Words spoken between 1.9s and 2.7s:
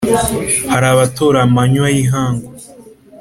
y' ihangu,